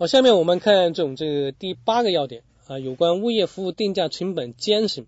[0.00, 5.06] 好，下面我们看这种这个第八个要点啊，有关物业服务定价成本监审。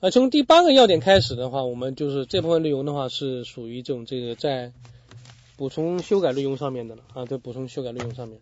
[0.00, 4.72] 啊，从第八个要点开始的话，我们就是这部分内容的话是属于这种这个在
[5.56, 8.40] 补充修改内容上面的了啊，在补充修改内容上面。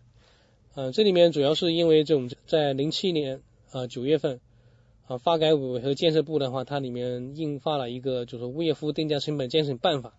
[0.73, 4.39] 啊，这里面主要是因为这种在零七年啊九月份
[5.05, 10.13] 啊发改委和建设部的话，它里面印发了一个就是物业服务定价成本监审办法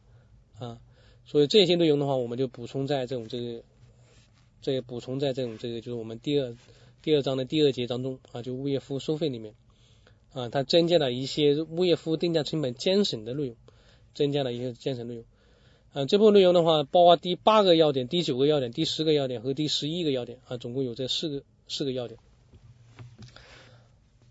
[0.60, 0.78] 啊，
[1.24, 3.64] 所以这些内容的话，我们就补充在这种这个。
[4.60, 6.54] 这也补充在这种这个就是我们第二
[7.00, 9.54] 第二章的第二节当中啊，就物业服务收费里面
[10.32, 13.56] 啊，它增加了一些物业服务定价成本监审的内容，
[14.14, 15.24] 增加了一些监审内容
[15.92, 16.04] 啊。
[16.06, 22.18] 这部分内容的话，包括第八个要点、第九个要点、第十个要点和第十一个要点啊，总共有这四个四个要点。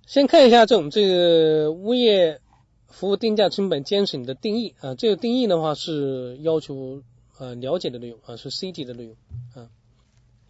[0.06, 2.40] 先看一下这种这个物业
[2.88, 7.02] 服务定价成本监审的定义啊，这个定义的话是要求
[7.38, 9.16] 啊了解的内容啊，是 C 级的内容。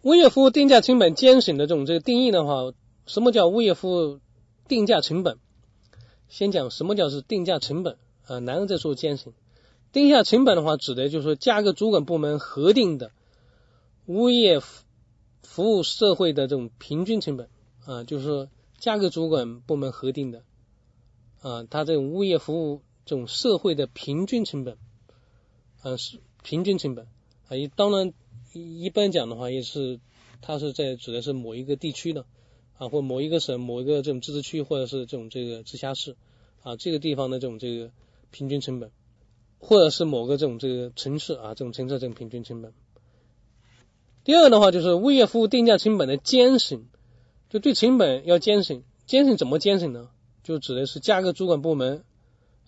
[0.02, 2.72] 物业服务定价成本监审的这种这个定义的话，
[3.06, 4.20] 什么叫物业服务
[4.68, 5.38] 定价成本？
[6.28, 9.32] 先讲什么叫是定价成本啊，然后再说监审。
[9.90, 13.10] 定价成本的话，指的就是说价格主管部门核定的
[14.06, 14.60] 物业
[15.42, 17.48] 服务社会的这种平均成本
[17.84, 20.44] 啊，就是说价格主管部门核定的
[21.40, 24.78] 啊，它这种物业服务这种社会的平均成本
[25.82, 27.08] 啊是平均成本
[27.48, 28.12] 啊，也当然。
[28.58, 30.00] 一般讲的话，也是
[30.40, 32.26] 它是在指的是某一个地区的
[32.76, 36.16] 啊，或某一个省、某一个这种自治区，或者是这种这个直辖市
[36.62, 37.90] 啊，这个地方的这种这个
[38.30, 38.90] 平均成本，
[39.58, 42.72] 或者是某个这种这个城市啊，这种城市这种平均成本。
[44.24, 46.86] 第二个的话，就是物业服务定价成本的监审，
[47.48, 50.10] 就对成本要监审，监审怎么监审呢？
[50.44, 52.04] 就指的是价格主管部门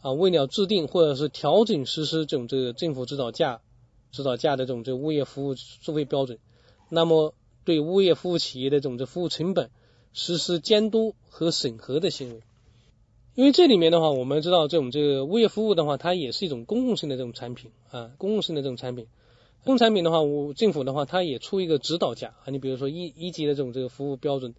[0.01, 3.61] 啊，为了制定或者是调整实施这种这个政府指导价。
[4.13, 6.39] 指导价的这种这物业服务收费标准，
[6.89, 7.35] 那么
[7.65, 9.71] 对物业服务企业的这种这服务成本
[10.13, 12.43] 实施监督和审核的行为，
[13.35, 19.07] 因为这里面的话，我们知道这种这个物业服务的话，它也是一种公共性的这种产品啊，公共性的这种产品，
[19.65, 24.55] 公共产品的话，我政府的话，它也出一个指导价啊，你比如说一一级的这种这个服务标准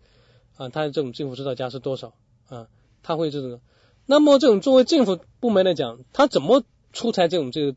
[0.56, 2.13] 啊，它的这种政府指导价是多少
[2.47, 2.67] 啊？
[3.03, 3.59] 它会这种，
[4.06, 6.63] 那么这种作为政府部门来讲，它怎么
[6.94, 7.75] 出台这种这个？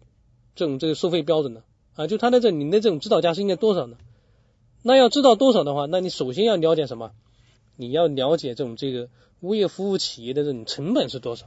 [0.55, 1.63] 这种这个收费标准呢
[1.95, 3.97] 啊，就他的这你的这种指导价是应该多少呢？
[4.83, 7.13] 那要知道多少的话，那你首先要了解什么？
[7.77, 9.09] 你要了解这种这个
[9.41, 11.47] 物业服务企业的这种成本是多少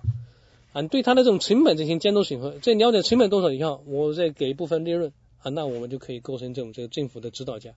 [0.73, 0.81] 啊？
[0.83, 7.75] 对他的这种成本进行监督审核，在了解成本多少以后，我再给一部分利润啊，那我们就可以构成这种这个政府的指导价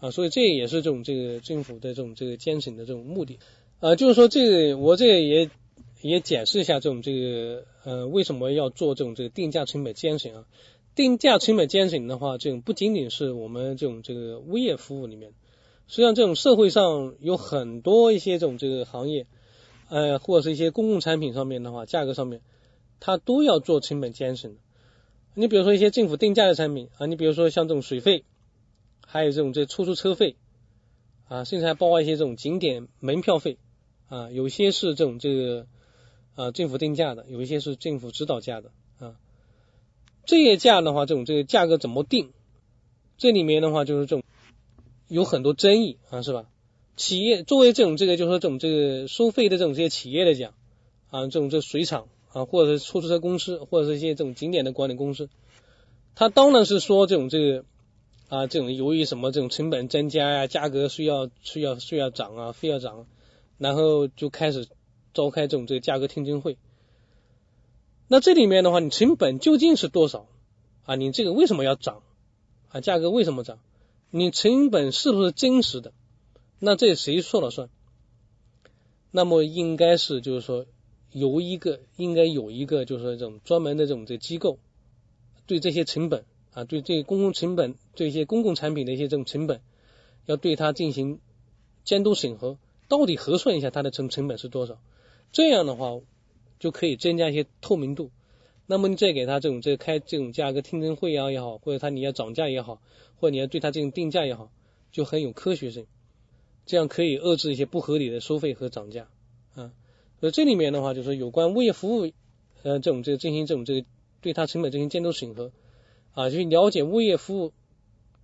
[0.00, 0.10] 啊。
[0.10, 3.38] 所以这也是这种这个政府的这种这个监审的这种目的
[3.80, 5.50] 啊，就是说这个我这个也。
[6.02, 10.44] 也解释一下这种这个呃为什么要做这种这个定价成本监审啊？
[10.94, 15.32] 定价成本监审的话，这种不仅仅是我们这种这个物业服务里面，
[15.88, 19.26] 实际上这种社会上有很多一些这种这个行业，
[19.88, 22.42] 呃或者是一些公共产品上面的话，价格上面
[23.00, 24.60] 它都要做成本监审的。
[25.34, 28.24] 你比如说一些政府定价的产品啊，你比如说像这种水费，
[29.06, 30.36] 还有这种这出租车费
[31.28, 33.56] 啊，甚至还包括一些这种景点门票费
[34.08, 35.66] 啊，有些是这种这个。
[36.34, 39.16] 啊，政府定价的有一些是政府指导价的啊，
[40.24, 42.30] 这些价的话，这种这个价格怎么定？
[43.18, 44.22] 这里面的话就是这种
[45.08, 46.46] 有很多争议啊，是吧？
[46.96, 50.54] 企业作为这种这个，就是说这种这个收费的这种这些企业来讲
[51.10, 55.28] 啊，这种这水厂啊，或者是出租车公司，或者是一些这种景点的管理公司，
[56.14, 57.64] 他当然是说这种这个
[58.28, 63.06] 啊，这种由于什么这种成本增加呀，价格需要需要需要涨啊，非要涨，
[63.58, 64.66] 然后就开始。
[65.14, 66.56] 召开这种这个价格听证会，
[68.08, 70.26] 那这里面的话，你成本究竟是多少
[70.84, 70.94] 啊？
[70.96, 72.02] 你这个为什么要涨
[72.68, 72.80] 啊？
[72.80, 73.58] 价格为什么涨？
[74.10, 75.92] 你成本是不是真实的？
[76.58, 77.68] 那这谁说了算？
[79.10, 80.66] 那么应该是就是说
[81.10, 84.58] 有一个应该有一个就是说这种专门的这种这机构，
[85.46, 89.60] 对这些成本啊，对这公共成本这些公共产品的一些这种成本，
[90.26, 91.18] 要对它进行
[91.84, 92.58] 监督审核，
[92.88, 94.78] 到底核算一下它的成成本是多少？
[95.32, 96.00] 这样的话
[96.58, 98.10] 就可以增加一些透明度。
[98.66, 102.80] 那么你再给他这种这开这种价格听证会啊也好，或者他你要涨价也好，
[103.16, 104.52] 或者你要对他进行定价也好，
[104.92, 105.86] 就很有科学性。
[106.64, 109.08] 这样可以遏制一些不合理的收费和涨价
[109.54, 109.72] 啊。
[110.20, 112.12] 所以这里面的话就是有关物业服务
[112.62, 113.86] 呃这种这个进行这种这个
[114.20, 115.50] 对他成本进行监督审核
[116.12, 117.52] 啊，去了解物业服务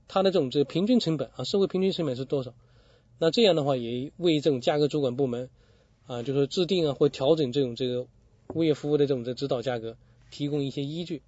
[0.07, 2.55] 它的这种这个平均成本啊，社会平均成本是多少？
[3.19, 5.51] 那这样的话也为这种价格主管部门。
[6.09, 8.07] 啊，就是制定啊或调整这种这个
[8.55, 9.97] 物业服务的这种的指导价格，
[10.31, 11.23] 提供一些依据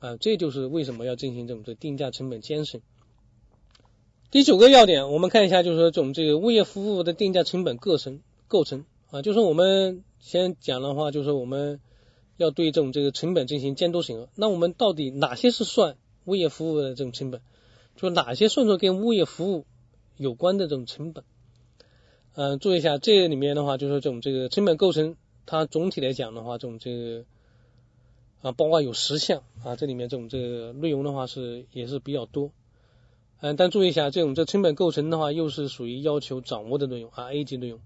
[0.00, 2.80] 啊，这就是为什么要进行这种的定价成本监审。
[4.30, 11.80] 第九个要点，我们看一下，就是说这种这个物业服务的定价成本构成构成啊，就是我们先讲的话，就是我们
[12.38, 14.28] 要对这种这个成本进行监督审核。
[14.34, 17.42] 那我们到底哪些是算物业服务的这种成本？
[17.96, 19.66] 就哪些算作跟物业服务
[20.16, 21.24] 有关的这种成本？
[22.40, 27.24] 嗯，注意一下，这里面的话，就是这种这个成本构成，它总体来讲的话，这种这个
[28.42, 32.52] 啊，包括有十项啊，这里面这种这个内容的话是也是比较多。
[33.40, 37.80] 嗯，但注意一下，这种这成本构成的话，又是属于要求掌握的内容啊，A 级内容。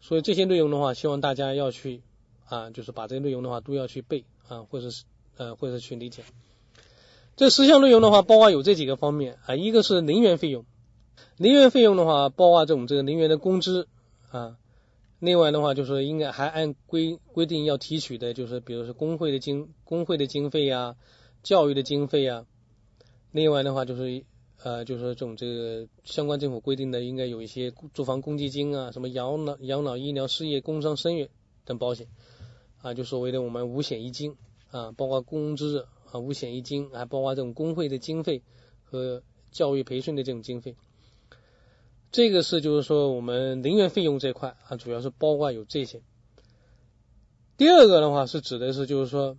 [0.00, 2.00] 所以这些内容的话，希望大家要去
[2.46, 5.02] 啊，就是把这些内容的话都要去背啊，或者是
[5.38, 6.22] 呃，或者是去理解。
[7.34, 10.64] 这十项内容的话，包括有这几个方面啊，一个是能源费用，
[11.38, 13.88] 能源费用的话，包括这种这个能源的工资
[14.30, 14.58] 啊。
[15.18, 20.96] 另外的话，就是应该还按规规定要提取的，就是比如说工会的经工会的经费呀，
[21.42, 22.44] 教育的经费呀。
[23.32, 24.24] 另外的话，就是。
[24.64, 31.30] 呃，就是这种这个相关政府规定的，应该有一些住房公积金啊，什么养老、养老、医疗、失业、工伤、生育
[31.64, 32.08] 等保险
[32.82, 34.34] 啊，就所谓的我们五险一金
[34.72, 38.42] 啊，包括工资啊、五险一金，还包括这种工会的经费
[38.82, 40.74] 和教育培训的这种经费。
[42.10, 46.02] 这个是就是说我们能源费用这块啊，主要是包括有这些。
[47.56, 49.36] 第二个的话是指的是就是说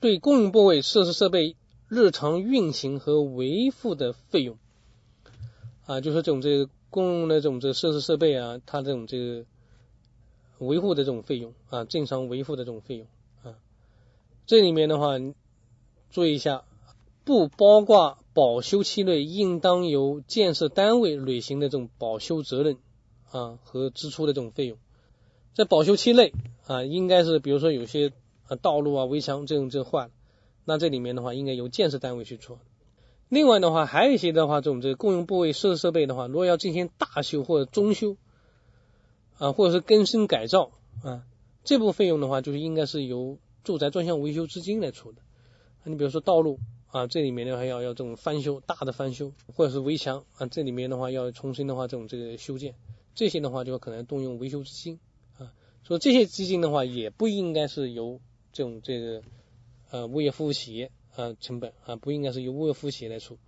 [0.00, 1.56] 对供应部位设施设备。
[1.86, 4.58] 日常运行和维护的费用
[5.84, 9.44] 啊，就是这种这个供的这种这个设施设备啊，它这种这个
[10.58, 13.06] 维护的这种费用啊，正常维护的这种费用
[13.44, 13.54] 啊，
[14.46, 15.18] 这里面的话
[16.10, 16.64] 注意一下，
[17.22, 22.76] 不包括保修期内应当由建设单位履行的这种保修责任
[23.30, 24.76] 啊和支出的这种费用，
[25.54, 26.32] 在保修期内
[26.66, 28.12] 啊，应该是比如说有些
[28.48, 30.10] 啊道路啊围墙这种这坏了。
[30.66, 32.58] 那这里面的话，应该由建设单位去做。
[33.28, 38.16] 另外的话，还有一些的话，这种这个共用部位设设备的话，如果要进行大修或者中修
[39.38, 40.72] 啊，或者是更新改造
[41.02, 41.22] 啊，
[41.64, 45.18] 这部分费用的话，就是应该是由住宅专项维修资金来出的。
[45.84, 46.58] 你比如说道路
[46.94, 52.76] 啊，这里面的话要要这种翻修，大的翻修，或者是围墙啊，这里面的话要重新的话这种这个修建，
[53.16, 55.00] 这些的话就可能动用维修资金
[55.38, 55.52] 啊。
[55.82, 58.20] 所以这些资金的话，也不应该是由
[58.52, 59.22] 这种这个。
[59.90, 63.38] 呃，物业服务企业啊，成本啊，不应该是由物业服务企业来出。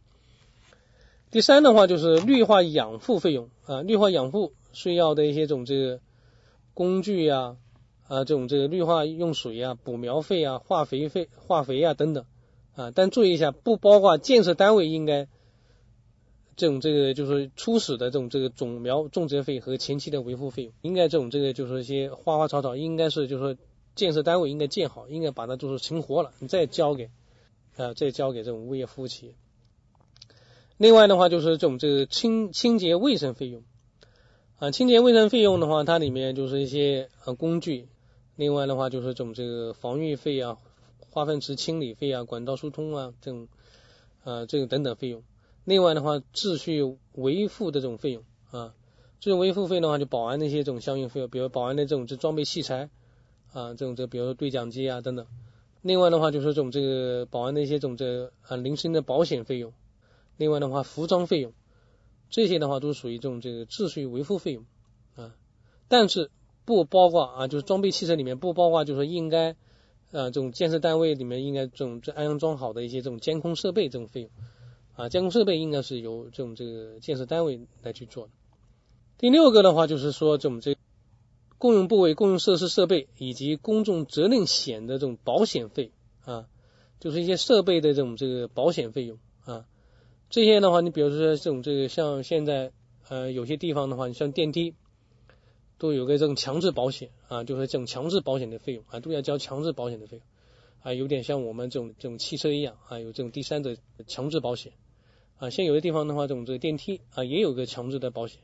[1.33, 6.01] 第三的话就是绿化养护费用啊，绿化养护需要的一些这种这个
[6.73, 7.57] 工具呀
[8.07, 12.25] 啊，这种这个绿化用水啊，补苗费啊，化肥费、化肥啊等等
[12.77, 15.27] 啊，但注意一下，不包括建设单位应该
[16.55, 23.57] 这种这个就是初始的这种这个种苗种植费和前期的维护费用，应该这种这个就是一些花花草草，应该是就是说。
[23.97, 27.09] 建设单位应该建好，应该把它就是成活了，你再交给
[27.79, 29.33] 啊，再交给这种物业服务企业。
[30.77, 33.63] 另外的话，就是这种这个清清洁卫生费用
[34.59, 37.89] 啊，清洁卫生费用的话，它里面就是一些呃工具。
[38.35, 40.59] 另外的话，就是这种这个防御费啊、
[41.17, 43.49] 化粪池清理费啊、管道疏通啊这种
[44.23, 45.23] 啊这个等等费用。
[45.65, 48.75] 另外的话，秩序维护的这种费用啊，
[49.19, 52.91] 这种维护费的话，就保安的一些这种相应费用，比如保安的这种这装备器材。
[53.53, 55.27] 啊，这种这比如说对讲机啊等等，
[55.81, 59.73] 另外的话就是这种这个保安的一些这种这啊零星的保险费用，
[60.37, 61.55] 另外的话服装费用，
[62.29, 64.67] 这些的话都属于这种这个秩序维护费用
[65.15, 65.35] 啊，
[65.89, 66.31] 但是
[66.67, 69.57] 不包括啊就是装备汽车里面不包括就是说应该
[70.13, 74.31] 啊这种建设单位里面应该这种这安装好的一些这种监控设备这种费用
[74.95, 78.33] 啊监控设备应该是由这种这个建设单位来去做的。
[79.19, 80.77] 第六个的话就是说这种这。
[81.59, 85.91] 共用部位、共用设施设备以及公众责任险的这种保险费
[86.23, 86.45] 啊，
[87.01, 89.65] 就是一些设备的这种这个保险费用啊，
[90.29, 92.73] 这些的话，你比如说这种这个像现在
[93.09, 94.75] 呃有些地方的话，你像电梯
[95.79, 100.27] 都有个这种强制保险啊，就是这种强制保险的费用啊，都要交强制保险的费用
[100.83, 104.73] 啊，有点像我们这种这种汽车一样啊，有这种第三者强制保险
[105.39, 108.41] 啊，像有的地方的话，这种这个电梯啊也有个强制的保险。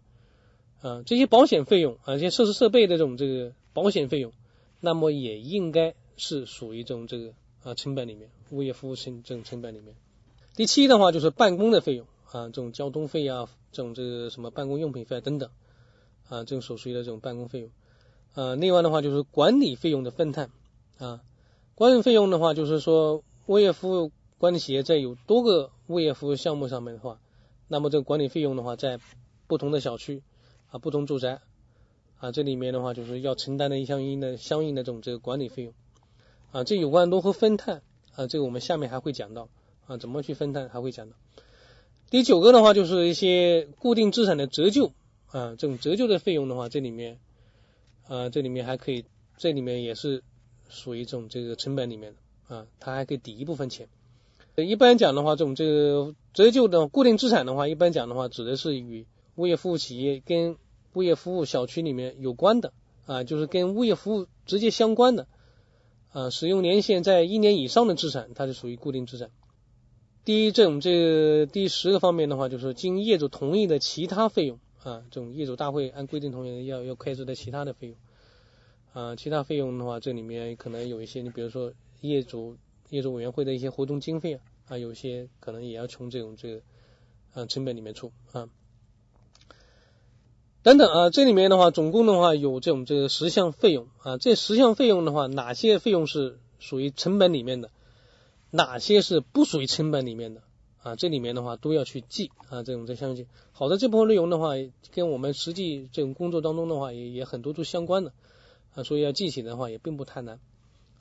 [0.82, 4.32] 啊，这些保险费用啊，这些设施设备的这种这个保险费用，
[4.80, 9.94] 那么也应该是属于这种这个啊成本里面，物业服务成这种成本里面。
[10.56, 15.50] 第七的话就是办公的费用啊，这种交通费啊，这种这个什么办公用品费等等
[16.32, 17.70] 啊，这种所需的这种办公费用。
[18.34, 20.50] 啊，另外的话就是管理费用的分摊
[20.96, 21.20] 啊，
[21.74, 27.20] 管理费用的话就是说，物业服务管理企业在有多个物业服务项目上面的话，
[27.68, 28.98] 那么这个管理费用的话，在
[29.46, 30.22] 不同的小区。
[30.70, 31.42] 啊，不同住宅
[32.18, 35.74] 啊，这里面的话就是要承担的一相应的相应的这种这个管理费用
[36.50, 37.82] 啊，这有关如何分摊
[38.14, 39.50] 啊，这个我们下面还会讲到
[39.86, 41.16] 啊，怎么去分摊还会讲到。
[42.08, 44.92] 第九个的话就是一些固定资产的折旧
[45.32, 47.18] 啊，这种折旧的费用的话，这里面
[48.06, 49.04] 啊，这里面还可以，
[49.38, 50.22] 这里面也是
[50.68, 53.88] 属于这种这个成本里面的啊，它还可以抵一部分钱。
[54.56, 60.58] 一般讲的话，这种这个折旧的固定资产的话，一般讲的话，指的是与物业服务企业跟
[60.92, 62.74] 物业服务小区里面有关的
[63.06, 65.26] 啊，就是跟物业服务直接相关的
[66.12, 69.30] 啊，使用年限在一年以上的资产，它就属于固定资产。
[70.26, 77.96] 第一，这种这第十个方面的话，就是经业主同意的其他费用啊，这种业主大会按规定同意要要开支的其他的费用。
[78.92, 82.56] 啊，其他费用的话，这里面可能有一些，你比如说业主。
[82.90, 86.60] 业主委员会的一些活动经费啊，啊，有些可能也要从这种这个
[87.32, 88.50] 啊成本里面出啊，
[90.62, 97.70] 等等啊，这里面的话，总共的话有这种这个十项费用啊，这十项费用的话，哪些费用是属于成本里面的，
[98.50, 100.42] 哪些是不属于成本里面的？
[100.82, 100.96] 啊？
[100.96, 103.26] 这里面的话都要去记啊，这种这相信。
[103.52, 104.50] 好的，这部分内容的话，
[104.92, 108.12] 跟我们实际这种工作当中的话，也也很多都相关的
[108.74, 110.38] 啊，所以要记起的话也并不太难。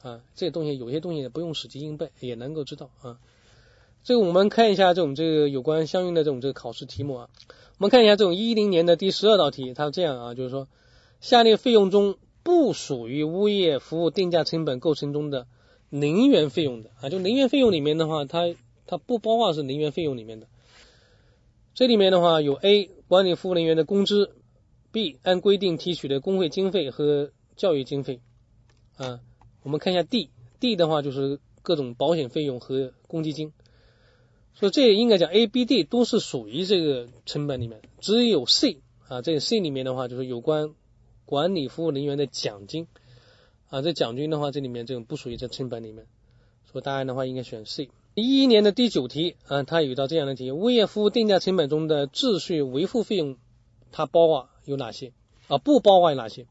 [0.01, 3.19] 啊，这些东西有些东西不用死记硬背也能够知道啊。
[4.03, 7.29] 这个我们看一下这种这个有关相应的这种这个考试题目啊。
[7.77, 10.67] 我们看一下这种一零年的第十二道题，它这样啊，就是说
[11.19, 15.45] 下列费用中不属于物业服务定价成本构成中的
[15.89, 18.55] 能源费用的啊，就能源费用里面的话，它
[18.91, 20.47] 它不包括是能源费用里面的。
[21.73, 24.35] 这里面的话有 A 管理服务人员的工资
[24.91, 28.19] ，B 按规定提取的工会经费和教育经费
[28.97, 29.21] 啊。
[29.63, 33.53] 我们看一下 D，D 的话就是各种保险费用和公积金，
[34.53, 40.75] 所以这应该讲 A、B、D 都是属于这个成本里面，只有 C 啊，这个 C 里面的话就是有关
[41.23, 42.87] 管理服务人员的奖金
[43.69, 46.05] 啊，这奖金的话这里面这种不属于这成本里面，
[46.69, 47.89] 所以答案的话应该选 C。
[48.13, 53.37] 一一年的第九题啊，它有一道这样的题：物业服务定价成本中的秩序维护费用，
[53.91, 55.13] 它包括有哪些
[55.47, 55.57] 啊？
[55.57, 56.45] 不包括有哪些？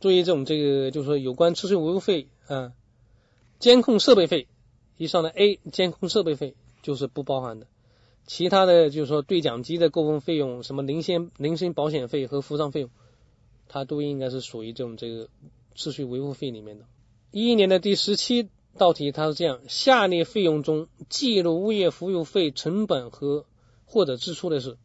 [0.00, 2.72] 注意这种这个就是说有关秩序维护费啊，
[3.58, 4.48] 监控设备费
[4.96, 7.66] 以上的 A 监控设备费就是不包含的，
[8.26, 12.90] 其他的就是说对讲机的购物费用、什么零先零星保险费和服装费用，
[13.68, 15.28] 它都应该是属于这种这个
[15.76, 16.86] 秩序维护费里面的。
[17.30, 18.48] 一一年的第十七
[18.78, 23.44] 道题，它是这样：下列费用中记录物业服务费成本和
[23.84, 24.78] 或者支出的是，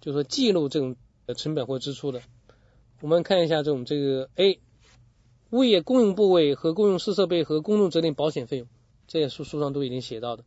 [0.00, 2.22] 就是说记录这种呃成本或支出的。
[3.00, 4.60] 我们看一下这种这个 A
[5.50, 8.68] 物业公用部位和公用式设备和公众责任保险费用，
[9.08, 10.44] 这些书书上都已经写到的，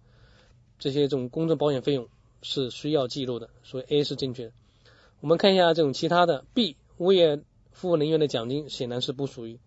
[0.80, 2.08] 这些这种公证保险费用
[2.42, 4.54] 是需要记录的，所以 A 是正确的。
[5.20, 9.60] 我们看一下这种其他的 B 物业服务人员的奖金显然是不属于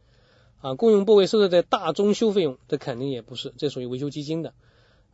[0.60, 4.54] 啊，公用部位设置的大中修费用这肯定也不是，这属于维修基金的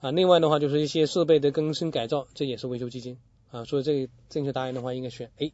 [0.00, 0.10] 啊。
[0.10, 3.18] 另外的话就是一些设备的更新改造，这也是维修基金
[3.50, 5.52] 啊，所以这个正确答案的话应该选 A。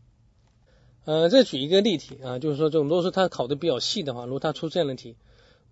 [1.04, 5.16] 呃，再举一个例题啊，就是说这种如果是他考的比较细的话，如果他出这样的题，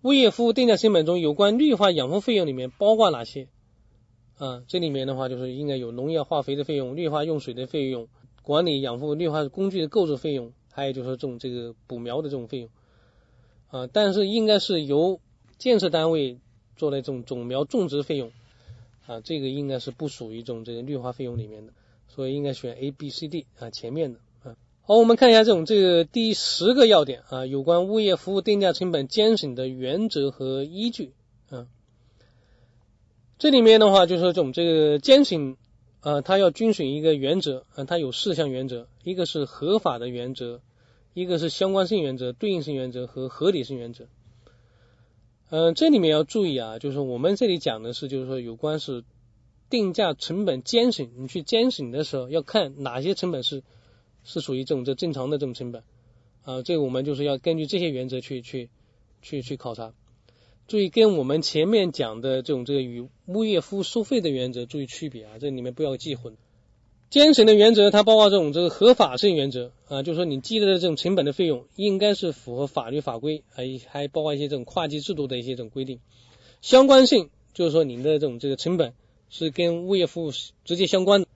[0.01, 3.47] 物业服务定价成本中有关绿化养护费用里面包括哪些？
[4.37, 8.07] 啊，这里面的话就是应该有农药化肥的费用、绿化用水的费用、
[8.41, 12.69] 管理养护绿化工具的购置费用，还有就是说这种这个补苗的这种费用
[13.69, 15.19] 啊，但是应该是由
[15.57, 16.37] 建设单位
[16.75, 18.31] 做的这种种苗种植费用
[19.05, 21.73] 啊，这个应该是不属于这种这个绿化费用里面的，
[22.07, 24.55] 所以应该选 A、B、C、D 啊前面的啊。
[24.81, 31.13] 好，我们看一下这种这个第十个要点啊，有关物业服务定价成本监审的原则和依据
[31.49, 31.67] 啊。
[33.37, 35.57] 这里面的话就是说这种这个监审
[36.01, 40.61] 啊，它要遵循一个原则啊，它有四项原则，一个是合法的原则，
[41.13, 44.07] 一个是相关性原则、对应性原则和合理性原则。
[45.49, 49.03] 嗯，这里面要注意啊，就是我们这里讲的是就是说有关是
[49.69, 53.63] 定价成本监审，你去监审的时候要看哪些成本是。
[54.25, 55.81] 是属于这种这正常的这种成本
[56.43, 58.69] 啊，这个我们就是要根据这些原则去去
[59.21, 59.93] 去去考察。
[60.67, 66.35] 注意跟我们前面讲的这种这个与物业服务收费的原则注意区别啊，这里面不要记混。
[67.09, 75.99] 监审的原则它包括这种这个合法性原则啊，就是说你记的这种成本的费用应该是符合法律法规，还还包括一些这种会计制度的一些这种规定。
[76.61, 78.93] 相关性就是说你的这种这个成本
[79.29, 80.31] 是跟物业服务
[80.63, 81.27] 直接相关的。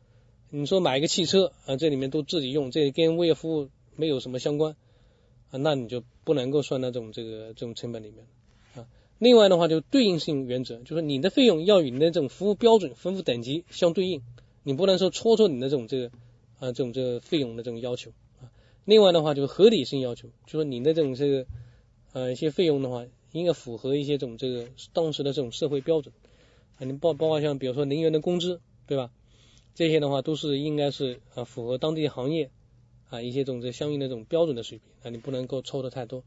[0.52, 4.76] 你说买一个汽车啊，这里面都自己用，这跟物业服务没有什么相关
[5.50, 8.28] 啊，那你就不能够算到这种这个这种成本里面
[8.76, 8.86] 啊。
[9.18, 14.22] 另外的话，就对应性原则，就是你的费用要与你的这种服务标准、服务等级相对应，
[14.64, 16.08] 你不能说戳戳你的这种这个
[16.60, 18.50] 啊这种这个费用的这种要求啊。
[18.86, 21.46] 另外的话，就是合理性要求，就说你的这种这个
[22.14, 26.14] 呃一些费用的话，应该符合一些这种这个当时的这种社会标准
[26.78, 26.86] 啊。
[26.86, 29.12] 你包包括像比如说人员的工资，对吧？
[29.76, 32.52] 这些的话都是应该是啊符合当地行业
[33.10, 36.24] 啊一些这种这相应的这种标准的水平啊，你不能够抽的太多。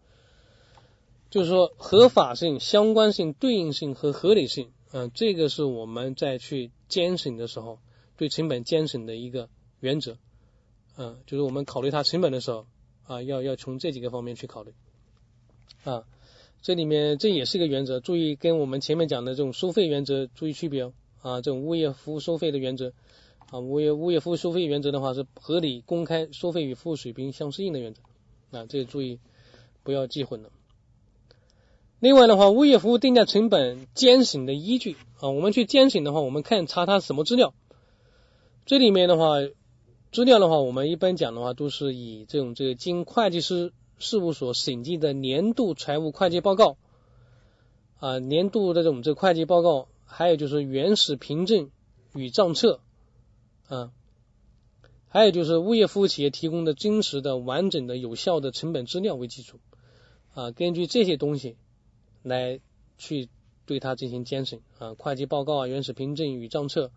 [1.30, 7.78] 就是说合法性、相关性、对应性和合理性，嗯，这个是我们在去监审的时候
[8.16, 9.48] 对成本监审的一个
[9.80, 10.16] 原则，
[10.96, 12.66] 嗯，就是我们考虑它成本的时候
[13.06, 14.72] 啊，要要从这几个方面去考虑
[15.84, 16.04] 啊。
[16.62, 21.40] 这里面这也是一个原则，注意跟我们前面讲的这种收费原则注意区别哦啊。
[21.40, 22.92] 这种物业服务收费的原则
[23.50, 28.02] 啊，物业物业服务收费原则的话是合理、公开、收费与服务水平相适应的原则
[28.58, 29.20] 啊，这个注意
[29.84, 30.50] 不要记混了。
[32.00, 37.54] 另外的话，物业服务定价成本监审的依据啊，我们去监审的话，我们看查它什么资料。
[38.66, 39.36] 这里面的话，
[40.10, 46.76] 资料的话，我们一般讲的话，都是以这种这个经会计师事务所审计的年度财务会计报告
[48.00, 51.70] 啊，年度的这种这会计报告，还有就是原始凭证
[52.12, 52.80] 与账册
[53.68, 53.92] 啊，
[55.06, 59.60] 还有就是物业服务企业提供的真实的、完整的、有效的成本资料为基础
[60.34, 61.56] 啊，根据这些东西。
[62.24, 62.58] 来
[62.98, 63.28] 去
[63.66, 66.90] 对它进行监审啊，会计报告啊、原始凭证与账册，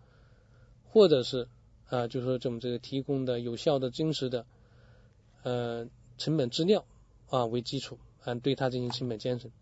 [0.88, 1.46] 或者是
[1.90, 4.46] 啊，就是说这种这个提供的有效的、真实的
[5.42, 6.86] 呃成本资料
[7.28, 9.52] 啊为基础啊，对它进行成本监审。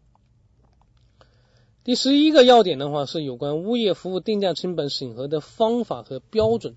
[1.82, 6.76] 第十一个要点的话是有关物业服务定价成本审核的方法和标准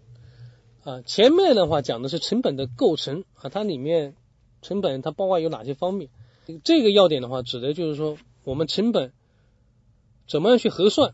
[0.83, 1.01] 啊。
[1.01, 4.15] 前面的话讲的是成本的构成啊，它里面
[4.63, 6.09] 成本它包括有哪些方面？
[6.63, 8.17] 这个要点的话，指的就是说。
[8.43, 9.13] 我们成本
[10.27, 11.13] 怎么样去核算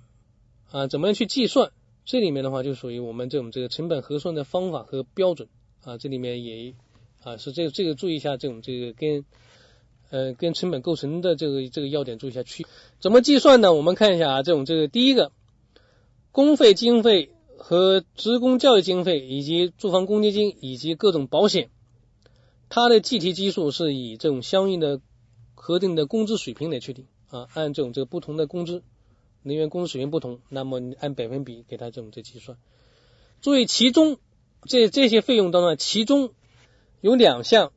[0.72, 0.88] 啊？
[0.88, 1.74] 怎么样去计算？
[2.08, 5.50] 这里面的话就属于我们这种这个成本核算的方法和标准
[5.84, 5.98] 啊。
[5.98, 6.74] 这里面也
[7.22, 9.26] 啊是这这个注意一下这种这个跟
[10.10, 12.66] 呃跟成本构成的这个这个要点注意一下区
[13.02, 13.74] 怎么计算呢？
[13.74, 15.34] 我们看一下啊，这种这个第一个
[16.32, 21.70] 公费经费和职工教育经费以及住房公积金以及各种保险，
[22.70, 25.02] 它的计提基数是以这种相应的
[25.56, 27.06] 核定的工资水平来确定。
[27.30, 28.82] 啊，按这种这个不同的工资，
[29.48, 32.58] 人员工资水平不同，那么你按百分比给他这种这计算。
[33.42, 34.18] 注意，其中
[34.64, 36.32] 这这些费用当中，其中
[37.02, 37.72] 有两项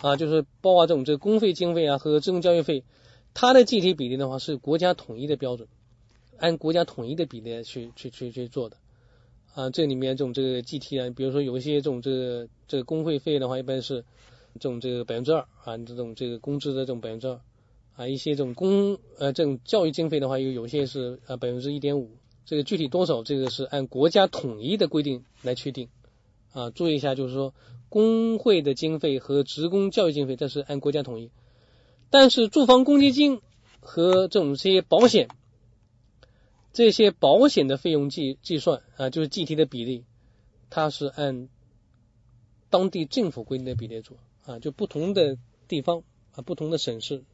[0.00, 2.84] 啊，就是包括这种这个公费经费啊和职工教育费，
[3.34, 5.68] 它的计提比例的话是国家统一的标准，
[6.38, 8.76] 按国家统一的比例去去去去做的
[9.54, 9.70] 啊。
[9.70, 14.04] 这里面这种这个计提啊，比如说有一些这种这个这个工会费的话，一般是
[14.54, 17.40] 这种这个百分之二啊，这种这个工资的这种百分之二。
[17.94, 22.10] 啊，一些这种公呃这种教育经费的话，有有些是啊百分之一点五，
[22.46, 25.88] 这个具体多少，这个是按国家统一的规定来确定
[26.52, 26.70] 啊。
[26.70, 27.54] 注意一下，就是说
[27.88, 31.30] 工会的经费和职工教育经费，这是按国家统一。
[32.08, 33.40] 但是住房公积金
[33.80, 35.28] 和这种这些保险，
[36.72, 40.04] 这些保险的费用计计算啊，就是计提的比例，
[40.70, 41.48] 它是按
[42.70, 45.36] 当地政府规定的比例做啊，就不同的
[45.68, 46.02] 地方
[46.34, 47.24] 啊，不同的省市。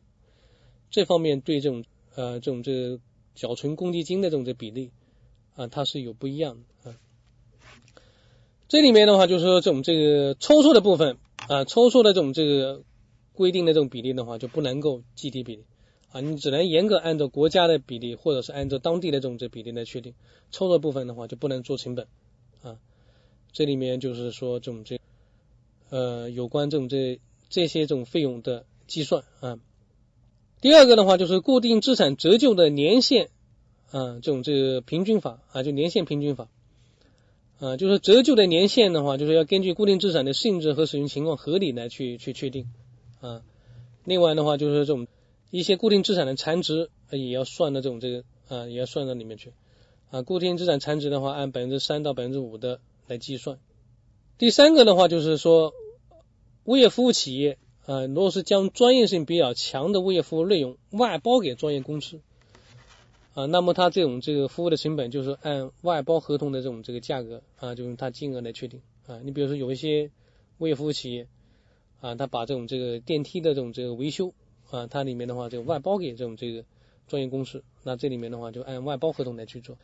[0.90, 3.00] 这方面对这种呃这种这个
[3.34, 4.90] 缴存公积金的这种这比例
[5.54, 6.96] 啊，它是有不一样的啊。
[8.68, 12.82] 这里面的话就是说这种这个抽错的部分啊，抽错的这种这个
[13.32, 15.64] 规定的这种比例的话，就不能够计提比例
[16.10, 20.14] 啊，你只能严格按照国家的比例或者是按照当地的这种这比例来确定。
[20.50, 22.06] 抽错部分的话就不能做成本
[22.62, 22.78] 啊。
[23.52, 25.00] 这里面就是说这种这
[25.90, 29.58] 呃有关这种这这些这种费用的计算啊。
[30.60, 33.28] 第二个的话就是固定资产折旧的年限
[33.92, 36.48] 啊，这种这个平均法啊，就年限平均法
[37.60, 42.66] 啊，就是折旧的年限的话，就是要根据固定资产的性质和使用情况合理来去去确定
[43.20, 43.42] 啊。
[44.04, 45.06] 另外的话就是这种
[45.50, 49.52] 一些固定资产的残值也要算到这种这个啊，也要算到里面去
[50.10, 50.22] 啊。
[50.22, 53.60] 固定资产残值的话，按百分之三到百分之五的来计算。
[54.38, 55.72] 第三个的话就是说
[56.64, 57.58] 物业服务企业。
[57.88, 62.20] 呃，如果是将专业性比较强的物业服务内容外包给专业公司
[63.32, 69.20] 啊，那么它这种这个服务的成本就是按外包合同的这种这个价格啊，就用它金额来确定啊。
[69.24, 70.10] 你比如说有一些
[70.58, 71.28] 物业服务企业
[72.02, 74.34] 啊，他把这种这个电梯的这种这个维修
[74.68, 76.66] 啊，它里面的话就外包给这种这个
[77.06, 79.78] 专业公司，那这里面的话就按外包合同来去做。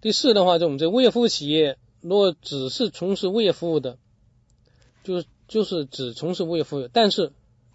[0.00, 3.98] 第四的话，这种这物业服务企业如果只是从事物业服务的，
[5.04, 7.30] 就是就是只从事物业服务，但是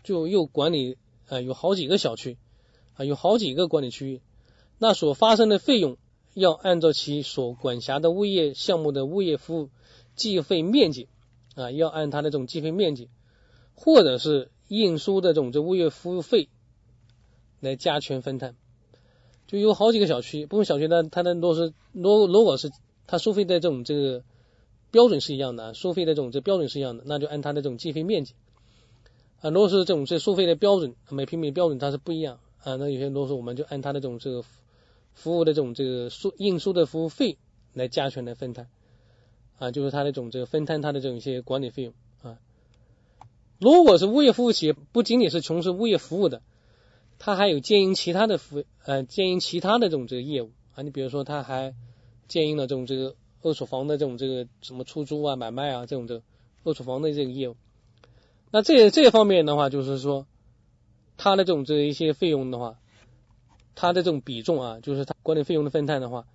[0.07, 0.95] 就又管理
[1.27, 2.37] 啊有好几个小区
[2.93, 4.21] 啊有好几个管理区域，
[4.77, 5.97] 那所发生的费用
[6.33, 9.69] 要按照其所管辖的物业项目的物业服务
[10.15, 11.09] 计费面积
[11.55, 13.09] 啊要按它的这种计费面积，
[13.75, 16.47] 或者是应收的这种这物业服务费
[17.59, 18.55] 来加权分摊。
[19.45, 22.71] 就有好几个小区，部分小区呢它的如果是如如果是
[23.07, 24.23] 它收费的这种这个
[24.89, 28.35] 标准是一样的，收费的这种这标准是一样的，那就按它的这种计费面积
[29.41, 29.49] 啊。
[29.49, 32.75] 如果是这种这收费的标准，每平米标准它是不一样啊。
[32.75, 34.43] 那有些如果说我们就按它的这种这个
[35.13, 37.37] 服务的这种这个输应收的服务费
[37.73, 38.67] 来加权来分摊
[39.57, 42.39] 啊，就是它的种这个分摊它的这种一些管理费用啊。
[43.59, 46.41] 如果是物业服务企业，不仅仅是从事物业服务的，
[47.19, 50.83] 它还有经营其他的服呃经营其他的这种这个业务啊。
[50.83, 51.73] 你比如说，它还
[52.27, 53.15] 经营了这种这个。
[53.43, 56.23] 二手房的这种这个什么出租啊、买卖啊这种的
[56.63, 57.55] 二手房的这个业务，
[58.51, 60.25] 那这这方面的话，就是说
[61.17, 62.79] 它的这种这一些费用的话，
[63.75, 66.25] 它的这种比重啊，就是它管理费用的分摊的话，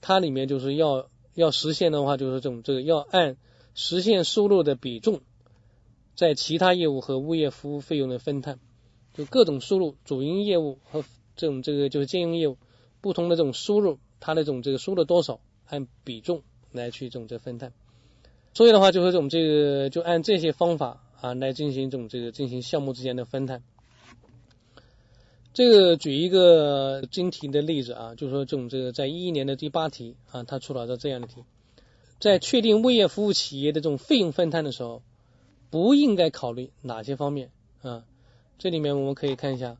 [0.00, 3.36] 它里面就是要要实现的话，就是这种这个要按
[3.74, 5.20] 实现收入的比重，
[6.14, 8.58] 在其他业务和物业服务费用的分摊，
[9.14, 11.04] 就各种收入主营业务和
[11.36, 12.56] 这种这个就是经营业务
[13.00, 15.40] 不同的这种收入，它的这种这个收入多少。
[15.70, 17.74] 按比重来去这种这分摊，
[18.54, 23.62] 所以的话就是这种这个就按这些方法啊来进行这种这个进行项目之间的分摊。
[25.54, 31.42] 这个举一个经题的例子啊，就是说这种这个在一一年的第八题啊，它出了个这样的题，
[32.20, 35.02] 在确定物业服务企业的这种费用分摊的时候，
[35.70, 37.50] 不应该考虑哪些方面
[37.82, 38.04] 啊？
[38.58, 39.76] 这里面我们可以看一下。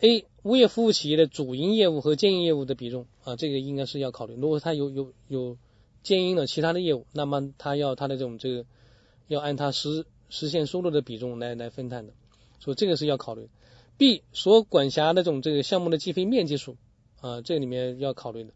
[0.00, 4.34] A 物业服务企业的主营业务和兼营业务的比重啊，这个应该是要考虑。
[4.34, 5.56] 如果他有有有
[6.02, 8.64] 兼营的其他的业务，那么他要他的这种这个
[9.28, 12.14] 要按他实实现收入的比重来来分摊的，
[12.58, 13.50] 所以这个是要考虑。
[13.98, 16.78] B 所管辖的这种这个项目的计费面积数
[17.20, 18.52] 啊，这里面要考虑的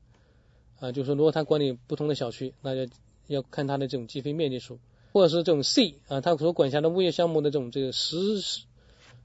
[0.80, 2.90] 啊，就是说如果他管理不同的小区，那就
[3.26, 4.78] 要看他的这种计费面积数，
[5.12, 8.16] 或者是这种 C 啊，他所管辖的物业项目的这种这个实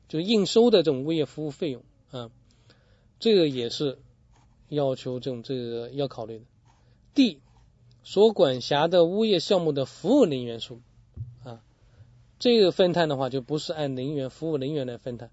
[0.10, 1.84] 就应收的这种物业服务费用。
[2.12, 2.30] 啊，
[3.20, 3.98] 这个也是
[4.68, 6.46] 要求这种这个要考虑的。
[7.14, 7.40] D
[8.04, 10.82] 所管辖的物业项目的服务人员数，
[12.42, 15.30] 这个分摊的话就不是按人员服务人员来分摊，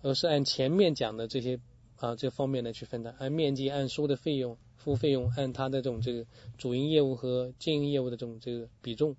[0.00, 1.60] 而是按前面讲的这些
[1.98, 6.24] 啊这方面来去分摊，按面积、按收的费用、服务费用，按它的这种这个
[6.56, 9.16] 主营业务和经营业务的这种这个比重。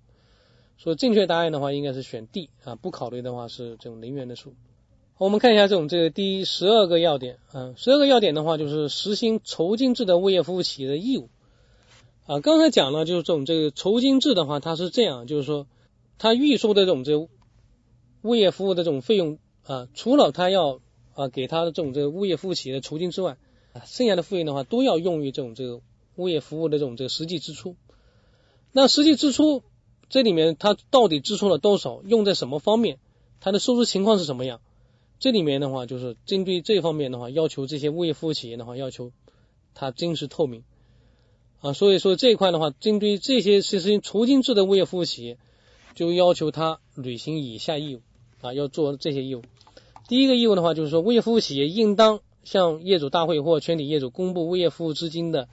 [0.78, 4.54] 所以正确答案的话应该是选 D 啊，不考虑的话是这种人员的数。
[5.16, 11.28] 我们看一下这种这个第十二个要点啊，十二个要点的话就是实行酬金制的物业服务企业的义务
[12.26, 12.40] 啊。
[12.40, 15.68] 刚才讲了，就是这种这个酬金制的话，它是这样，就是说
[16.18, 17.16] 它预收的这种这
[18.22, 20.80] 物业服务的这种费用啊，除了他要
[21.14, 23.38] 啊给他的这种这个物业服务企业的酬金之外
[23.72, 25.80] 啊，剩下的费用的话都要用于这种这个
[26.16, 27.76] 物业服务的这种这个实际支出。
[28.72, 29.62] 那实际支出
[30.08, 32.98] 这里面它到底支出了多少，用在什么方面，
[33.40, 34.60] 它的收支情况是什么样？
[35.20, 39.12] 这里面的话，就是针对这方面的话，要求这些物业服务企业的话，要求
[39.74, 40.64] 它真实透明
[41.60, 41.72] 啊。
[41.72, 45.38] 所以说这一块的话，针对这些实行酬金制的物业服务企业，
[45.94, 48.02] 就要求他履行以下义务
[48.40, 49.42] 啊，要做这些义务。
[50.08, 55.48] 第一个义务的话，就是说物业服务企业应当向业主大会或全体业主公布物业服务资金的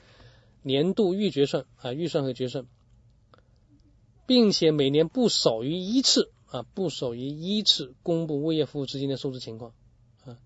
[0.61, 2.65] 年度预决算啊，预算和决算，
[4.25, 6.31] 并且每年不少于一次。
[6.47, 9.73] 啊，不少于一次公布物业服务资金的收支情况
[10.23, 10.37] 啊，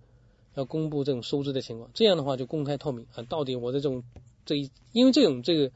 [0.56, 3.21] 要公布这种收支的情况，这样的话就公开透明啊。
[3.23, 4.04] 到底我的这种
[4.43, 5.71] 这一，因为这种这个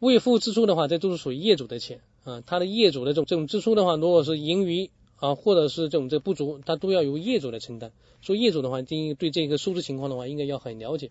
[0.00, 7.92] 物业服务支出的话，这都是属于业主的钱啊，他的业主的这种这种支出的话，如果是盈余啊，或者是这种这不足，他都要由业主来承担。
[8.20, 11.10] 所以业主的话，第一对这个收支情况的话，应该要很了解。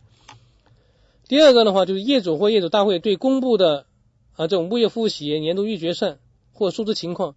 [1.27, 3.85] 第二个的话，就是业主或业主大会对公布的
[4.33, 6.19] 啊这种物业服务企业年度预决算
[6.53, 7.35] 或收支情况。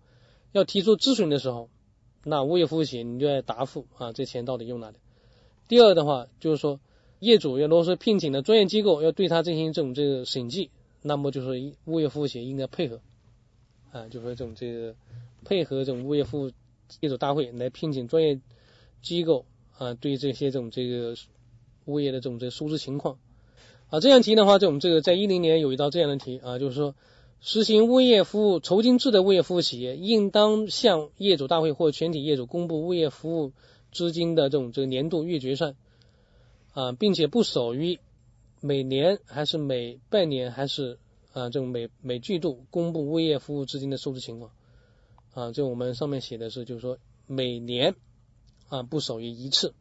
[0.52, 1.68] 要提出咨询的时候，
[2.22, 4.96] 那物业服务企业你就要答复啊，这钱到底用哪里？
[5.66, 6.78] 第二的话就是说，
[7.18, 10.70] 业主要如果说聘请的专业机构要对他进行这种这个审计，
[11.02, 13.00] 那么就是物业服务企业应该配合
[13.94, 14.96] 啊，就说这种这个
[15.44, 16.50] 配合这种物业服务
[16.98, 18.40] 业主大会来聘请专业
[19.00, 19.46] 机构
[19.78, 21.14] 啊，对这些这种这个
[21.84, 23.18] 物业的这种这收支情况
[23.90, 26.94] 啊，这样题的话，这种这个在一零年有一道这样的题啊，就是说。
[27.46, 33.52] 实行物业服务酬金制的物业服务企业，应当向业主大会或全体业主公布物业服务
[33.92, 35.76] 资金的这种这个年度月决算
[36.72, 37.98] 啊，并且不少于
[38.62, 40.98] 每年还是每半年还是
[41.34, 44.52] 啊这种每每季度公布物业服务资金的收支情况
[45.34, 47.96] 啊，这我们上面写的是就是说每年
[48.68, 49.74] 啊不少于一次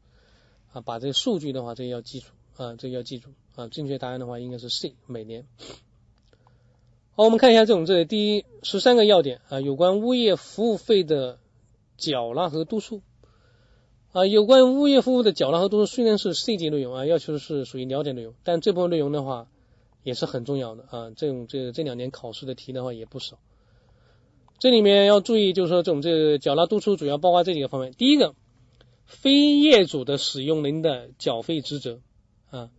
[0.72, 5.46] 啊，把这个数据的话这个要记住啊，这个要记住啊，正确答案的话应该是 C 每年。
[7.16, 11.38] 好，我们看一下这种这第十三个要点啊，有关物业服务费的
[11.98, 13.04] 缴纳和督促
[14.12, 19.48] 啊，有关物业服务的缴纳和督促虽然是 C 级内容啊，要求是属于了解内容，但这部分内容的话
[20.04, 23.40] 也是很重要的啊，这种这这两年考试的题的话也不少
[24.60, 27.92] 这里面要注意，就是说这种这个缴纳督促主要包括这几个方面。
[27.92, 28.34] 第一个，
[29.06, 32.00] 非业主的使用人的缴费职责
[32.50, 32.70] 啊，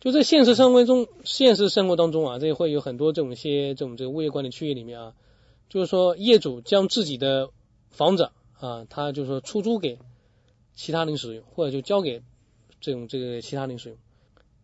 [0.00, 5.14] 就在现实生活中，现实生活当中啊，这会有很多这种些这种这个物业管理区域里面啊，
[5.68, 7.50] 就是说业主将自己的
[7.90, 9.98] 房子啊，他就是说出租给
[10.74, 12.22] 其他人使用，或者就交给
[12.80, 13.98] 这种这个其他人使用。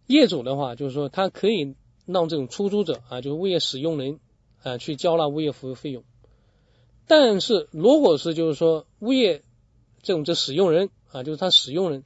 [0.07, 1.75] 业主的话，就是说他可以
[2.07, 4.21] 让这种出租者啊，就是物业使用人
[4.63, 6.05] 啊，去交纳物业服务费用。
[7.07, 9.43] 但是，如果是就是说物业
[10.03, 12.05] 这种这使用人啊，就是他使用人，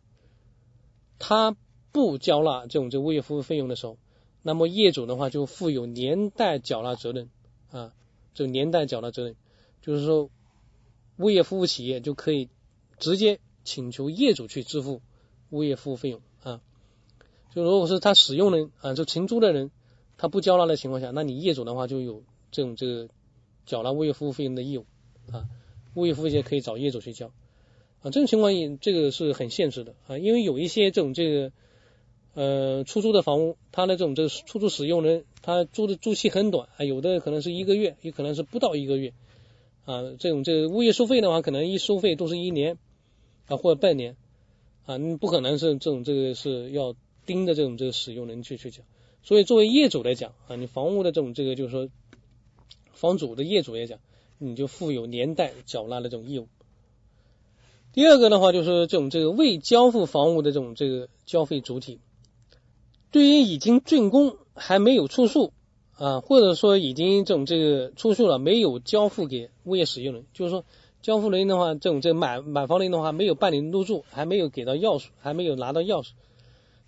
[1.19, 1.57] 他
[1.93, 3.97] 不交纳这种这物业服务费用的时候，
[4.43, 7.31] 那么业主的话就负有连带缴纳责任
[7.71, 7.93] 啊，
[8.35, 9.37] 这连带缴纳责任，
[9.83, 10.31] 就是说
[11.17, 12.49] 物业服务企业就可以
[12.99, 15.01] 直接请求业主去支付
[15.51, 16.61] 物业服务费用啊。
[17.55, 19.71] 就如果是他使用人啊，就承租的人
[20.19, 23.09] 他不交纳的情况下，那你业主的话就有这种这个。
[23.69, 24.87] 缴纳物业服务费用的义务
[25.31, 25.45] 啊，
[25.93, 27.27] 物业服务费可以找业主去交
[28.01, 31.53] 啊，这种情况也这个是很现实的啊，因为有一些这种这个
[32.33, 39.13] 呃出租的房屋，它的这种这个出租使用人，他租的租期很短啊，有的可能是一个月，也可能是不到一个月
[39.85, 42.79] 啊，这种这个物业收费的话，可能一收费都是一年
[43.49, 44.17] 啊或者半年
[44.87, 46.95] 啊，你不可能是这种这个是要
[47.27, 48.83] 盯着这种这个使用人去去缴，
[49.23, 51.89] 所以作为业主来讲啊，你房屋的这种这个就是说。
[52.95, 54.01] 房主的业主来讲，
[54.39, 56.49] 你就负有连带缴纳的这种义务。
[57.93, 62.01] 第二个的话，就是这种这个未交付房屋的这种这个交费主体，
[63.13, 65.53] 对于已经竣工还没有出售
[65.93, 70.65] 啊，或者说已经这种这个出售了没有交付给物业使用人，就是说
[71.01, 76.11] 交付人的话，这种这买买房人的话没有办理入住，还没有给到钥匙，还没有拿到钥匙，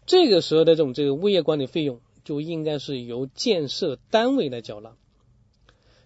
[0.06, 4.94] 这个时候的这种这个物业管理费用就应该是由建设单位来缴纳。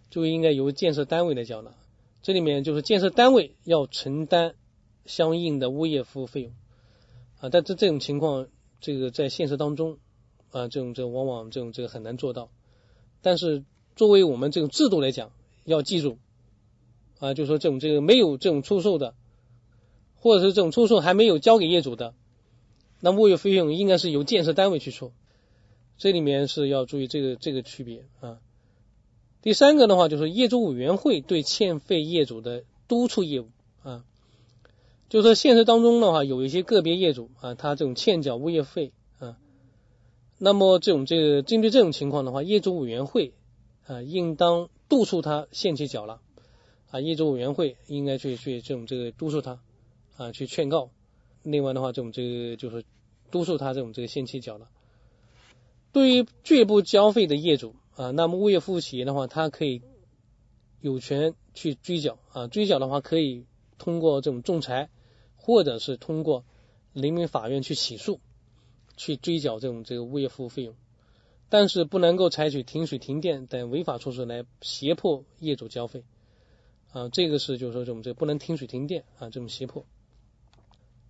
[0.09, 1.75] 就应该由建设单位来缴纳，
[2.23, 4.55] 这里面就是建设单位要承担
[5.05, 6.53] 相应的物业服务费用
[7.41, 8.47] 啊，但这这种情况，
[8.81, 9.99] 这个在现实当中
[10.51, 12.49] 啊，这种这往往这种这个很难做到。
[13.23, 13.65] 但是
[13.97, 15.31] 作为我们这种制度来讲，
[15.65, 16.19] 要记住
[17.19, 19.15] 啊，就说这种这个没有这种出售的，
[20.15, 22.15] 或者是这种出售还没有交给业主的，
[23.01, 25.13] 那物业费用应该是由建设单位去出，
[25.97, 28.41] 这里面是要注意这个这个区别啊。
[29.43, 33.49] 第三个的话，就是业主委员会对欠费业主的督促业务
[33.83, 34.05] 啊，
[35.11, 39.37] 就是说现实当中的话，有一些个别业主啊，他这种欠缴物业费啊，
[40.39, 43.35] 那么这种这个针对这种情况的话，业主委员会
[43.87, 46.21] 啊，应当督促他限期缴纳
[46.91, 49.61] 啊，业主委员会应该去去这种这个督促他
[50.17, 50.91] 啊，去劝告。
[51.43, 52.83] 另外的话，这种这个就是
[53.31, 54.67] 督促他这种这个限期缴纳。
[55.95, 57.75] 对于拒不交费的业主。
[57.97, 59.81] 啊，那么物业服务企业的话，它可以
[60.81, 63.47] 有权去追缴啊，追缴的话可以
[63.79, 64.91] 通过这种仲裁，
[65.37, 66.45] 或者是通过
[66.93, 68.19] 人民法院去起诉，
[68.97, 70.75] 去追缴这种这个物业服务费用，
[71.49, 76.03] 但是不能够采取停水停电等违法措施来胁迫业主交费
[76.91, 79.87] 啊，这个是就是说这种这不能停水停电啊，这种胁迫。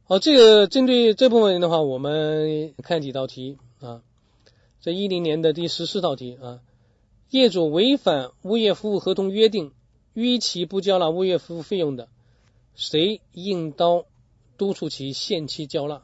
[0.05, 4.03] 好，这个针对这部分人的话，我们看几道题啊，
[4.85, 6.61] 这一零年的第十四道题啊。
[7.31, 9.73] 业主违反物业服务合同约定，
[10.12, 12.11] 逾期不交纳物业服务费用的，
[12.75, 14.05] 谁应当
[14.59, 16.03] 督促其限期交纳？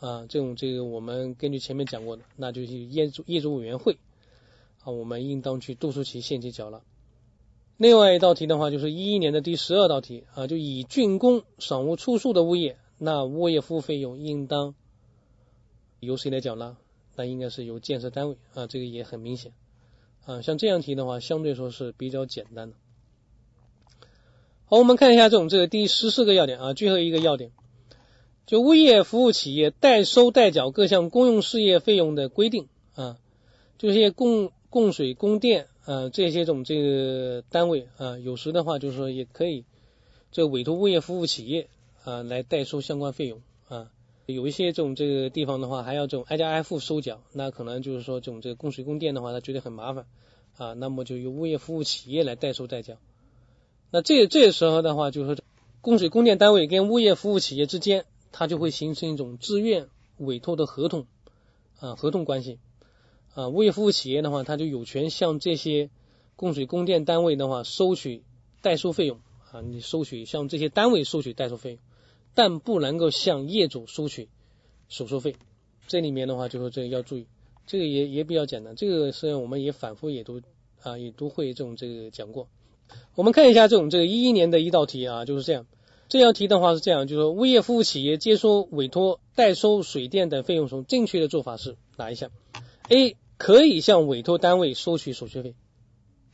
[0.00, 3.96] 啊，这种这个我们根据前面讲过的，那就是业主业主委员会
[4.82, 6.82] 啊，我们应当去督促其限期缴纳。
[7.78, 14.74] 另外一道题的话，就是一一年的第十二道题啊，就已竣工尚无出售的物业，那物业服务费用应当
[15.98, 16.76] 由谁来缴纳？
[17.18, 19.50] 那应该是由建设单位啊，这个也很明显。
[20.24, 22.76] 啊，像这样题的话，相对说是比较简单的。
[24.66, 27.50] 好，我们看一下这种这个第十四个要点啊，最后一个要点，
[28.46, 33.18] 就物业服务企业代收代缴各项公用事业费用的规定啊，
[33.78, 39.64] 这些供供水供电啊这些种这个单位啊，有时的话就是说也可以
[40.30, 41.68] 这委托物业服务企业
[42.04, 43.42] 啊来代收相关费用。
[44.34, 50.04] 有一些这种这个地方的话，还要这种挨家挨户收缴，那可能就是说这种这个供水供电的话，他觉得很麻烦
[50.58, 52.98] 啊，那么就由物业服务企业来代收代缴。
[53.90, 55.42] 那这这时候的话，就是说
[55.80, 59.88] 供水供电单位跟物业服务企业之间，它就会形成一种自愿
[60.18, 61.06] 委托的合同
[61.80, 62.58] 啊，合同关系
[63.32, 63.48] 啊。
[63.48, 65.88] 物业服务企业的话，它就有权向这些
[66.36, 68.24] 供水供电单位的话收取
[68.60, 71.78] 代收费用啊，你收取向这些单位收取代收费用。
[72.38, 74.28] 但不能够向业主收取
[74.88, 75.34] 手续费，
[75.88, 77.26] 这里面的话就是这个要注意，
[77.66, 80.40] 这个也也比较简单，这个是我们也反复也都
[80.80, 82.46] 啊也都会这种这个讲过。
[83.16, 85.66] 我们看一下这种这个一一年的一道题啊，就是这样。
[86.08, 92.30] 这道题的话是这样，就是说物业服务企业接收委托代收水电等费用时，正确的做法是哪一项
[92.88, 95.56] ？A 可以向委托单位收取手续费，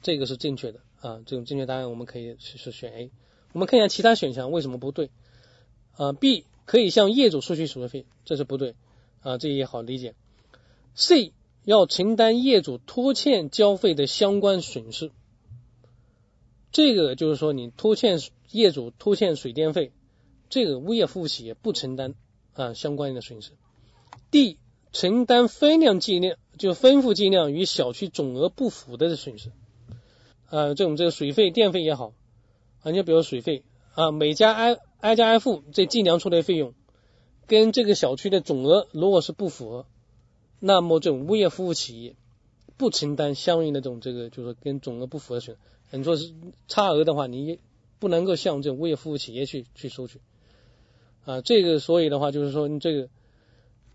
[0.02, 3.10] 这个是正确的啊，这种正确答案我们可以是是选 A。
[3.54, 5.08] 我们看一下其他选项为什么不对
[5.96, 8.74] 啊？B 可以向业主收取手续费，这是不对
[9.22, 10.14] 啊，这也好理解。
[10.94, 11.32] C
[11.64, 15.10] 要承担业主拖欠交费的相关损失。
[16.70, 18.18] 这个就是说，你拖欠
[18.50, 19.92] 业主拖欠水电费，
[20.50, 22.14] 这个物业服务企业不承担
[22.52, 23.52] 啊相关的损失。
[24.30, 24.58] D
[24.92, 29.50] 承担分量计量就分户计量与小区总额不符的损失
[30.48, 32.12] 啊，这种这个水费电费也好
[32.82, 36.72] 啊，你比如水费啊，每家安挨家挨户这计量出来的费用
[37.46, 39.86] 跟这个小区的总额如果是不符合，
[40.60, 42.16] 那么这种物业服务企业
[42.78, 45.58] 不承担相应的这种这个就是跟总额不符的损
[45.90, 45.96] 失。
[45.98, 46.32] 你说是
[46.68, 47.58] 差额的话，你
[47.98, 50.22] 不能够向这种物业服务企业去去收取
[51.26, 51.42] 啊。
[51.42, 53.10] 这个所以的话，就是说你这个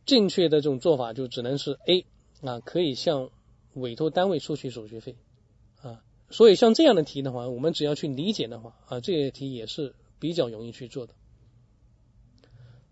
[0.05, 2.05] 正确的这种做法就只能是 A
[2.41, 3.31] 啊，可以向
[3.73, 5.15] 委托单位收取手续费
[5.81, 6.03] 啊。
[6.29, 11.13] 所以像这样的题的话，我们只要去理解的话啊，这些题也是比较容易去做的。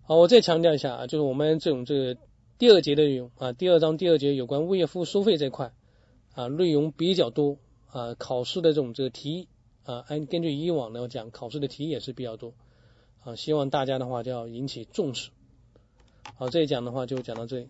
[0.02, 2.18] 好，我再强调一下啊，就是我们这种这个
[2.58, 5.74] 第二节的内容啊，第二章第二节有关物业服务收费这块
[6.34, 7.58] 啊，内容比较多。
[7.90, 9.48] 啊，考试的这种这个题
[9.84, 12.54] 啊，按根据以往来讲，考试的题也是比较多
[13.24, 15.32] 啊，希望大家的话就要引起重视。
[16.36, 17.70] 好，这一讲的话就讲到这里。